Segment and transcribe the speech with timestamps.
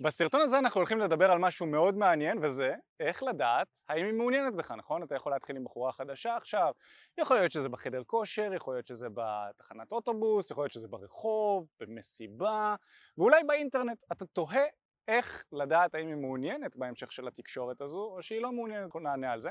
[0.00, 4.54] בסרטון הזה אנחנו הולכים לדבר על משהו מאוד מעניין וזה איך לדעת האם היא מעוניינת
[4.54, 5.02] בך, נכון?
[5.02, 6.72] אתה יכול להתחיל עם בחורה חדשה עכשיו,
[7.18, 12.74] יכול להיות שזה בחדר כושר, יכול להיות שזה בתחנת אוטובוס, יכול להיות שזה ברחוב, במסיבה,
[13.18, 13.98] ואולי באינטרנט.
[14.12, 14.64] אתה תוהה
[15.08, 19.40] איך לדעת האם היא מעוניינת בהמשך של התקשורת הזו או שהיא לא מעוניינת, נענה על
[19.40, 19.50] זה.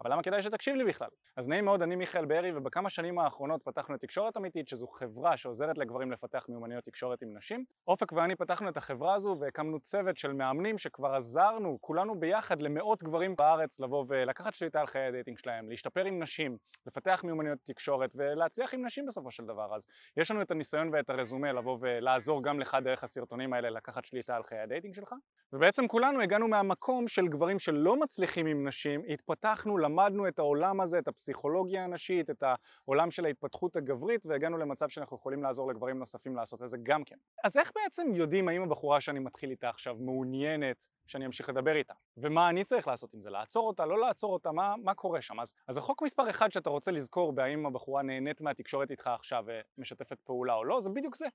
[0.00, 1.08] אבל למה כדאי שתקשיב לי בכלל?
[1.36, 5.36] אז נעים מאוד, אני מיכאל בארי ובכמה שנים האחרונות פתחנו את תקשורת אמיתית שזו חברה
[5.36, 7.64] שעוזרת לגברים לפתח מיומנויות תקשורת עם נשים.
[7.88, 13.02] אופק ואני פתחנו את החברה הזו והקמנו צוות של מאמנים שכבר עזרנו כולנו ביחד למאות
[13.02, 17.58] גברים בארץ לבוא ולקחת שליטה על חיי ה dating שלהם, להשתפר עם נשים, לפתח מיומנויות
[17.64, 19.74] תקשורת ולהצליח עם נשים בסופו של דבר.
[19.74, 24.04] אז יש לנו את הניסיון ואת הרזומה לבוא ולעזור גם לך דרך הסרטונים האלה לקחת
[24.04, 25.14] שליטה על חיי ה dating שלך
[25.54, 30.98] ובעצם כולנו הגענו מהמקום של גברים שלא מצליחים עם נשים, התפתחנו, למדנו את העולם הזה,
[30.98, 32.42] את הפסיכולוגיה הנשית, את
[32.86, 37.04] העולם של ההתפתחות הגברית והגענו למצב שאנחנו יכולים לעזור לגברים נוספים לעשות את זה גם
[37.04, 37.16] כן.
[37.44, 41.94] אז איך בעצם יודעים האם הבחורה שאני מתחיל איתה עכשיו מעוניינת שאני אמשיך לדבר איתה?
[42.16, 43.30] ומה אני צריך לעשות עם זה?
[43.30, 43.86] לעצור אותה?
[43.86, 44.52] לא לעצור אותה?
[44.52, 45.40] מה, מה קורה שם?
[45.40, 49.44] אז, אז החוק מספר אחד שאתה רוצה לזכור בהאם הבחורה נהנית מהתקשורת איתך עכשיו
[49.78, 51.26] ומשתפת פעולה או לא, זה בדיוק זה.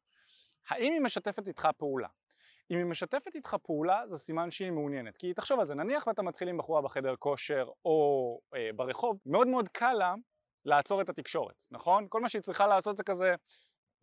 [0.70, 2.08] האם היא משתפת איתך פעולה?
[2.72, 6.22] אם היא משתפת איתך פעולה זה סימן שהיא מעוניינת כי תחשוב על זה נניח ואתה
[6.22, 10.14] מתחיל עם בחורה בחדר כושר או אה, ברחוב מאוד מאוד קל לה
[10.66, 12.06] לעצור את התקשורת נכון?
[12.10, 13.36] כל מה שהיא צריכה לעשות זה כזה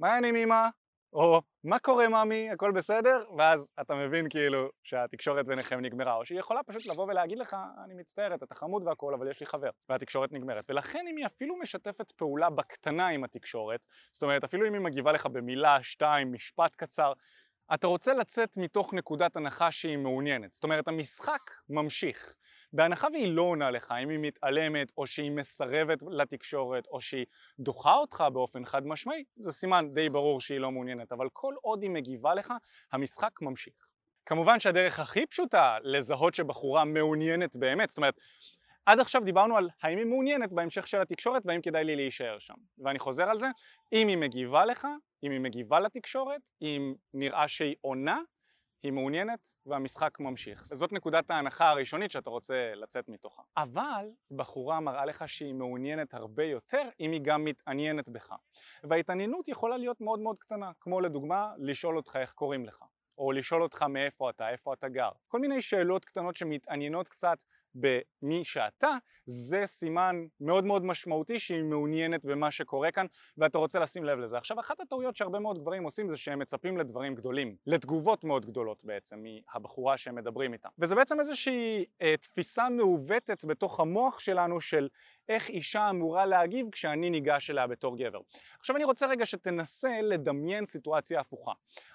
[0.00, 0.68] מה העניינים אמא?
[1.12, 3.24] או מה קורה ממי הכל בסדר?
[3.38, 7.94] ואז אתה מבין כאילו שהתקשורת ביניכם נגמרה או שהיא יכולה פשוט לבוא ולהגיד לך אני
[7.94, 12.12] מצטערת אתה חמוד והכל אבל יש לי חבר והתקשורת נגמרת ולכן אם היא אפילו משתפת
[12.12, 13.80] פעולה בקטנה עם התקשורת
[14.12, 17.12] זאת אומרת אפילו אם היא מגיבה לך במילה, שתיים, משפט קצר
[17.74, 22.34] אתה רוצה לצאת מתוך נקודת הנחה שהיא מעוניינת, זאת אומרת המשחק ממשיך.
[22.72, 27.26] בהנחה והיא לא עונה לך, אם היא מתעלמת או שהיא מסרבת לתקשורת או שהיא
[27.60, 31.82] דוחה אותך באופן חד משמעי, זה סימן די ברור שהיא לא מעוניינת, אבל כל עוד
[31.82, 32.52] היא מגיבה לך,
[32.92, 33.74] המשחק ממשיך.
[34.26, 38.14] כמובן שהדרך הכי פשוטה לזהות שבחורה מעוניינת באמת, זאת אומרת
[38.86, 42.54] עד עכשיו דיברנו על האם היא מעוניינת בהמשך של התקשורת והאם כדאי לי להישאר שם
[42.78, 43.46] ואני חוזר על זה,
[43.92, 44.86] אם היא מגיבה לך,
[45.22, 48.20] אם היא מגיבה לתקשורת, אם נראה שהיא עונה,
[48.82, 50.64] היא מעוניינת והמשחק ממשיך.
[50.64, 53.42] זאת נקודת ההנחה הראשונית שאתה רוצה לצאת מתוכה.
[53.56, 58.34] אבל בחורה מראה לך שהיא מעוניינת הרבה יותר אם היא גם מתעניינת בך.
[58.84, 62.84] וההתעניינות יכולה להיות מאוד מאוד קטנה, כמו לדוגמה לשאול אותך איך קוראים לך,
[63.18, 65.10] או לשאול אותך מאיפה אתה, איפה אתה גר.
[65.28, 67.38] כל מיני שאלות קטנות שמתעניינות קצת
[67.80, 68.90] במי שאתה,
[69.26, 73.06] זה סימן מאוד מאוד משמעותי שהיא מעוניינת במה שקורה כאן
[73.38, 74.38] ואתה רוצה לשים לב לזה.
[74.38, 78.84] עכשיו אחת הטעויות שהרבה מאוד גברים עושים זה שהם מצפים לדברים גדולים, לתגובות מאוד גדולות
[78.84, 80.68] בעצם מהבחורה שהם מדברים איתה.
[80.78, 84.88] וזה בעצם איזושהי אה, תפיסה מעוותת בתוך המוח שלנו של
[85.28, 88.20] איך אישה אמורה להגיב כשאני ניגש אליה בתור גבר.
[88.60, 91.52] עכשיו אני רוצה רגע שתנסה לדמיין סיטואציה הפוכה.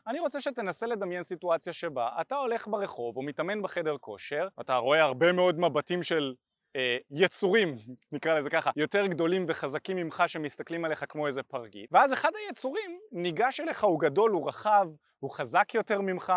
[0.08, 5.02] אני רוצה שתנסה לדמיין סיטואציה שבה אתה הולך ברחוב או מתאמן בחדר כושר, אתה רואה
[5.02, 6.34] הרבה מאוד מבטים של
[6.76, 7.76] אה, יצורים,
[8.12, 13.00] נקרא לזה ככה, יותר גדולים וחזקים ממך שמסתכלים עליך כמו איזה פרגית ואז אחד היצורים
[13.12, 14.88] ניגש אליך, הוא גדול, הוא רחב,
[15.20, 16.34] הוא חזק יותר ממך,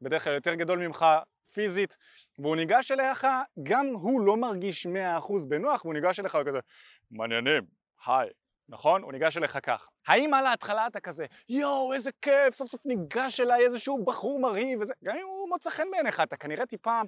[0.00, 1.06] בדרך כלל יותר גדול ממך
[1.52, 1.96] פיזית
[2.38, 3.26] והוא ניגש אליך,
[3.62, 4.90] גם הוא לא מרגיש 100%
[5.48, 6.58] בנוח והוא ניגש אליך וכזה
[7.10, 7.62] מעניינים,
[8.06, 8.28] היי,
[8.68, 9.02] נכון?
[9.02, 9.86] הוא ניגש אליך ככה.
[10.06, 14.80] האם על ההתחלה אתה כזה יואו איזה כיף סוף סוף ניגש אליי איזשהו בחור מרהיב
[14.80, 17.00] וזה גם אם הוא מוצא חן בעיניך אתה כנראה טיפה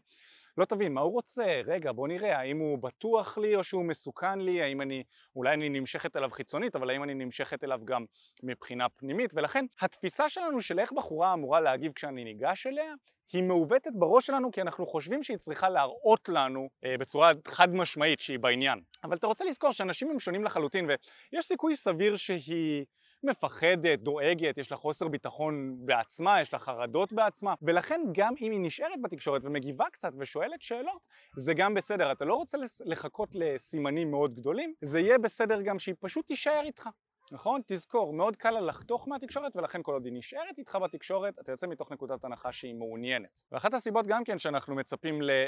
[0.59, 4.39] לא תבין מה הוא רוצה, רגע בוא נראה האם הוא בטוח לי או שהוא מסוכן
[4.39, 5.03] לי, האם אני,
[5.37, 8.05] אולי אני נמשכת אליו חיצונית אבל האם אני נמשכת אליו גם
[8.43, 9.31] מבחינה פנימית?
[9.35, 12.95] ולכן התפיסה שלנו של איך בחורה אמורה להגיב כשאני ניגש אליה
[13.33, 18.21] היא מעוותת בראש שלנו כי אנחנו חושבים שהיא צריכה להראות לנו אה, בצורה חד משמעית
[18.21, 18.81] שהיא בעניין.
[19.05, 22.85] אבל אתה רוצה לזכור שאנשים הם שונים לחלוטין ויש סיכוי סביר שהיא
[23.23, 28.61] מפחדת, דואגת, יש לה חוסר ביטחון בעצמה, יש לה חרדות בעצמה ולכן גם אם היא
[28.63, 31.01] נשארת בתקשורת ומגיבה קצת ושואלת שאלות
[31.37, 35.95] זה גם בסדר, אתה לא רוצה לחכות לסימנים מאוד גדולים זה יהיה בסדר גם שהיא
[36.01, 36.89] פשוט תישאר איתך
[37.33, 37.61] נכון?
[37.67, 41.67] תזכור, מאוד קל לה לחתוך מהתקשורת ולכן כל עוד היא נשארת איתך בתקשורת אתה יוצא
[41.67, 43.43] מתוך נקודת הנחה שהיא מעוניינת.
[43.53, 45.47] ואחת הסיבות גם כן שאנחנו מצפים אה,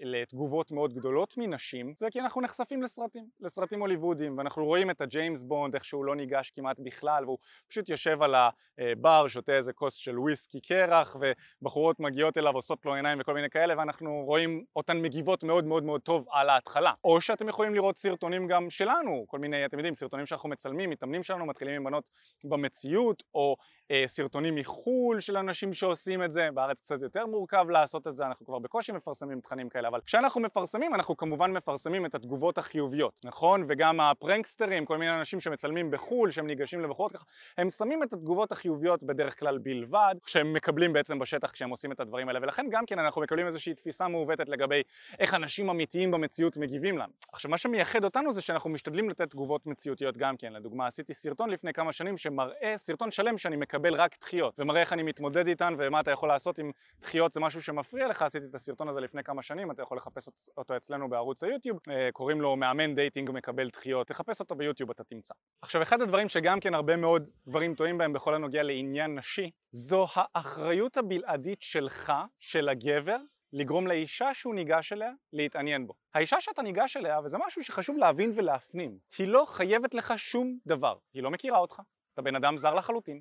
[0.00, 5.42] לתגובות מאוד גדולות מנשים זה כי אנחנו נחשפים לסרטים, לסרטים הוליוודיים ואנחנו רואים את הג'יימס
[5.42, 9.94] בונד איך שהוא לא ניגש כמעט בכלל והוא פשוט יושב על הבר, שותה איזה כוס
[9.94, 15.02] של וויסקי קרח ובחורות מגיעות אליו עושות לו עיניים וכל מיני כאלה ואנחנו רואים אותן
[15.02, 16.92] מגיבות מאוד מאוד מאוד טוב על ההתחלה.
[17.04, 20.90] או שאתם יכולים לראות סרטונים גם שלנו, כל מיני, אתם יודעים, סרטונים שאנחנו מצלמים,
[21.20, 22.04] הסרטונים שלנו מתחילים עם בנות
[22.44, 23.56] במציאות, או
[23.90, 28.26] אה, סרטונים מחו"ל של אנשים שעושים את זה, בארץ קצת יותר מורכב לעשות את זה,
[28.26, 33.12] אנחנו כבר בקושי מפרסמים תכנים כאלה, אבל כשאנחנו מפרסמים אנחנו כמובן מפרסמים את התגובות החיוביות,
[33.24, 33.64] נכון?
[33.68, 37.24] וגם הפרנקסטרים, כל מיני אנשים שמצלמים בחו"ל, שהם ניגשים לבחורות ככה,
[37.58, 42.00] הם שמים את התגובות החיוביות בדרך כלל בלבד, שהם מקבלים בעצם בשטח כשהם עושים את
[42.00, 44.82] הדברים האלה, ולכן גם כן אנחנו מקבלים איזושהי תפיסה מעוותת לגבי
[45.18, 47.12] איך אנשים אמיתיים במציאות מגיבים לנו.
[47.32, 51.50] עכשיו מה שמייחד אותנו זה שאנחנו משתדלים לתת תגובות מציאותיות גם כן, לדוגמה עשיתי סרטון
[51.50, 55.74] לפני כמה שנים שמראה, סרטון שלם שאני מקבל רק דחיות ומראה איך אני מתמודד איתן
[55.78, 56.70] ומה אתה יכול לעשות אם
[57.00, 60.28] דחיות זה משהו שמפריע לך, עשיתי את הסרטון הזה לפני כמה שנים, אתה יכול לחפש
[60.56, 65.04] אותו אצלנו בערוץ היוטיוב, אה, קוראים לו מאמן dating מקבל דחיות, תחפש אותו ביוטיוב אתה
[65.04, 65.34] תמצא.
[65.62, 70.06] עכשיו אחד הדברים שגם כן הרבה מאוד גברים טועים בהם בכל הנוגע לעניין נשי, זו
[70.14, 73.16] האחריות הבלעדית שלך, של הגבר,
[73.52, 75.94] לגרום לאישה שהוא ניגש אליה להתעניין בו.
[76.14, 80.96] האישה שאתה ניגש אליה, וזה משהו שחשוב להבין ולהפנים, היא לא חייבת לך שום דבר.
[81.14, 81.80] היא לא מכירה אותך,
[82.14, 83.20] אתה בן אדם זר לחלוטין,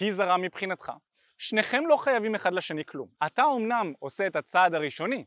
[0.00, 0.92] היא זרה מבחינתך,
[1.38, 3.08] שניכם לא חייבים אחד לשני כלום.
[3.26, 5.24] אתה אומנם עושה את הצעד הראשוני,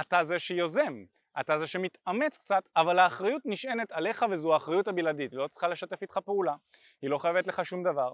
[0.00, 1.04] אתה זה שיוזם,
[1.40, 6.02] אתה זה שמתאמץ קצת, אבל האחריות נשענת עליך וזו האחריות הבלעדית, היא לא צריכה לשתף
[6.02, 6.54] איתך פעולה,
[7.02, 8.12] היא לא חייבת לך שום דבר,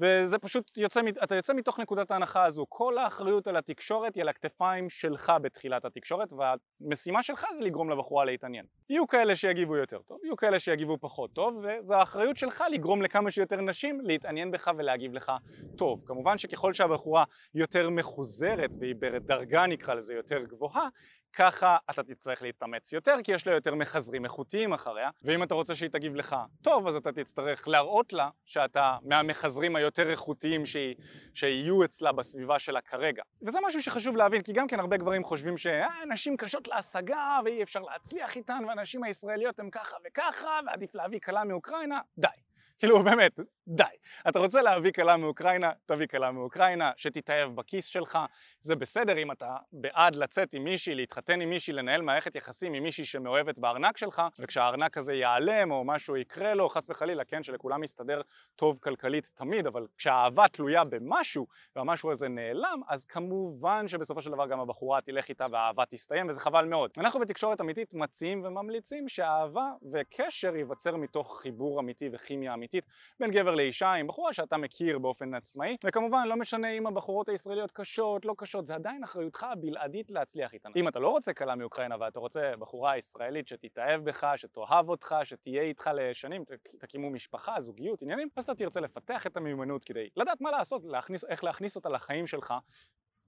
[0.00, 4.28] וזה פשוט יוצא, אתה יוצא מתוך נקודת ההנחה הזו, כל האחריות על התקשורת היא על
[4.28, 8.64] הכתפיים שלך בתחילת התקשורת והמשימה שלך זה לגרום לבחורה להתעניין.
[8.90, 13.30] יהיו כאלה שיגיבו יותר טוב, יהיו כאלה שיגיבו פחות טוב וזו האחריות שלך לגרום לכמה
[13.30, 15.32] שיותר נשים להתעניין בך ולהגיב לך
[15.76, 16.02] טוב.
[16.06, 17.24] כמובן שככל שהבחורה
[17.54, 20.88] יותר מחוזרת והיא בדרגה נקרא לזה יותר גבוהה
[21.32, 25.74] ככה אתה תצטרך להתאמץ יותר כי יש לה יותר מחזרים איכותיים אחריה ואם אתה רוצה
[25.74, 30.94] שהיא תגיב לך טוב אז אתה תצטרך להראות לה שאתה מהמחזרים היותר איכותיים שהיא,
[31.34, 33.22] שיהיו אצלה בסביבה שלה כרגע.
[33.42, 37.80] וזה משהו שחשוב להבין כי גם כן הרבה גברים חושבים שנשים קשות להשגה ואי אפשר
[37.80, 42.00] להצליח איתן והנשים הישראליות הן ככה וככה ועדיף להביא כלה מאוקראינה.
[42.18, 42.51] די
[42.82, 43.82] כאילו באמת, די.
[44.28, 48.18] אתה רוצה להביא כלה מאוקראינה, תביא כלה מאוקראינה, שתתאהב בכיס שלך,
[48.60, 52.82] זה בסדר אם אתה בעד לצאת עם מישהי, להתחתן עם מישהי, לנהל מערכת יחסים עם
[52.82, 57.84] מישהי שמאוהבת בארנק שלך, וכשהארנק הזה ייעלם או משהו יקרה לו, חס וחלילה, כן, שלכולם
[57.84, 58.20] יסתדר
[58.56, 61.46] טוב כלכלית תמיד, אבל כשהאהבה תלויה במשהו,
[61.76, 66.40] והמשהו הזה נעלם, אז כמובן שבסופו של דבר גם הבחורה תלך איתה והאהבה תסתיים, וזה
[66.40, 66.90] חבל מאוד.
[66.98, 72.90] אנחנו בתקשורת אמיתית מציעים וממליצים שאהבה וקשר ייווצר מתוך חיבור אמיתי וכימיה אמיתית אמיתית
[73.20, 77.70] בין גבר לאישה עם בחורה שאתה מכיר באופן עצמאי וכמובן לא משנה אם הבחורות הישראליות
[77.70, 80.70] קשות, לא קשות, זה עדיין אחריותך הבלעדית להצליח איתן.
[80.76, 85.62] אם אתה לא רוצה כלה מאוקראינה ואתה רוצה בחורה ישראלית שתתאהב בך, שתאהב אותך, שתהיה
[85.62, 86.44] איתך לשנים,
[86.78, 91.24] תקימו משפחה, זוגיות, עניינים, אז אתה תרצה לפתח את המיומנות כדי לדעת מה לעשות, להכניס,
[91.24, 92.54] איך להכניס אותה לחיים שלך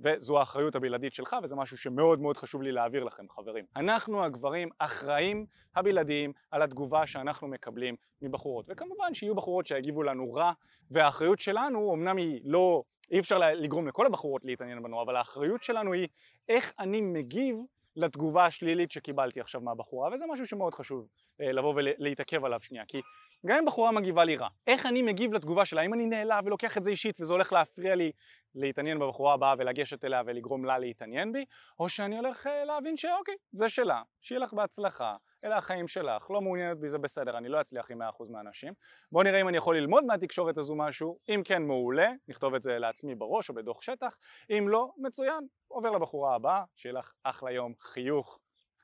[0.04, 3.64] וזו האחריות הבלעדית שלך וזה משהו שמאוד מאוד חשוב לי להעביר לכם חברים.
[3.76, 5.46] אנחנו הגברים אחראים
[5.76, 10.52] הבלעדיים על התגובה שאנחנו מקבלים מבחורות וכמובן שיהיו בחורות שיגיבו לנו רע
[10.90, 15.92] והאחריות שלנו אמנם היא לא, אי אפשר לגרום לכל הבחורות להתעניין בנו אבל האחריות שלנו
[15.92, 16.08] היא
[16.48, 17.56] איך אני מגיב
[17.96, 21.06] לתגובה השלילית שקיבלתי עכשיו מהבחורה וזה משהו שמאוד חשוב
[21.40, 23.00] אה, לבוא ולהתעכב עליו שנייה כי
[23.46, 25.81] גם אם בחורה מגיבה לי רע, איך אני מגיב לתגובה שלה?
[25.81, 28.12] האם אני נעלב ולוקח את זה אישית וזה הולך להפריע לי
[28.55, 31.44] להתעניין בבחורה הבאה ולגשת אליה ולגרום לה להתעניין בי?
[31.81, 36.41] או שאני הולך אה, להבין שאוקיי, זה שלה, שיהיה לך בהצלחה, אלה החיים שלך, לא
[36.41, 38.73] מעוניינת בי זה בסדר, אני לא אצליח עם 100% מהאנשים.
[39.12, 42.79] בואו נראה אם אני יכול ללמוד מהתקשורת הזו משהו, אם כן מעולה, נכתוב את זה
[42.79, 44.17] לעצמי בראש או בדוח שטח,
[44.50, 48.38] אם לא, מצוין, עובר לבחורה הבאה, שיהיה לך אחלה יום, חיוך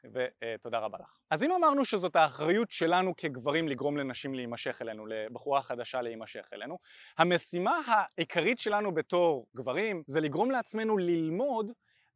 [0.05, 1.19] ותודה רבה לך.
[1.31, 6.79] אז אם אמרנו שזאת האחריות שלנו כגברים לגרום לנשים להימשך אלינו, לבחורה חדשה להימשך אלינו,
[7.19, 11.73] המשימה העיקרית שלנו בתור גברים זה לגרום לעצמנו ללמוד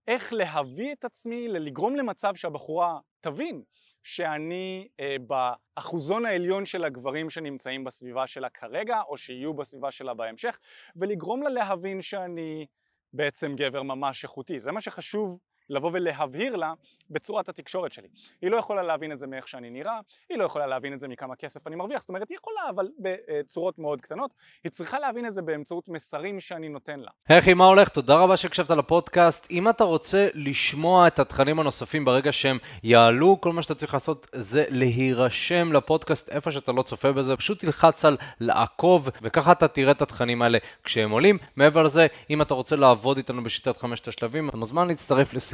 [0.09, 3.63] איך להביא את עצמי, לגרום למצב שהבחורה תבין
[4.03, 10.59] שאני אה, באחוזון העליון של הגברים שנמצאים בסביבה שלה כרגע או שיהיו בסביבה שלה בהמשך
[10.97, 12.67] ולגרום לה להבין שאני
[13.13, 14.59] בעצם גבר ממש איכותי.
[14.59, 15.39] זה מה שחשוב
[15.71, 16.73] לבוא ולהבהיר לה
[17.11, 18.09] בצורת התקשורת שלי.
[18.43, 21.09] היא לא יכולה להבין את זה מאיך שאני נראה, היא לא יכולה להבין את זה
[21.09, 24.31] מכמה כסף אני מרוויח, זאת אומרת היא יכולה אבל בצורות מאוד קטנות,
[24.65, 27.11] היא צריכה להבין את זה באמצעות מסרים שאני נותן לה.
[27.39, 27.89] אחי, מה הולך?
[27.89, 29.47] תודה רבה שהקשבת לפודקאסט.
[29.51, 34.31] אם אתה רוצה לשמוע את התכנים הנוספים ברגע שהם יעלו, כל מה שאתה צריך לעשות
[34.35, 39.93] זה להירשם לפודקאסט איפה שאתה לא צופה בזה, פשוט תלחץ על לעקוב וככה אתה תראה
[39.93, 41.39] את התכנים האלה כשהם עולים.
[41.57, 45.54] מעבר לזה, אם אתה רוצה לעבוד איתנו בשיטת חמשת השלבים, אתה מוזמן להצטרף לס...